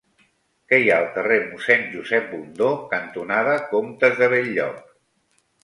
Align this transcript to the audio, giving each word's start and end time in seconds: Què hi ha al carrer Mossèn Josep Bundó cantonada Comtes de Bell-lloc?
Què 0.71 0.79
hi 0.83 0.87
ha 0.93 0.95
al 1.01 1.05
carrer 1.17 1.37
Mossèn 1.49 1.83
Josep 1.91 2.33
Bundó 2.33 2.71
cantonada 2.95 3.55
Comtes 3.77 4.21
de 4.25 4.33
Bell-lloc? 4.35 4.85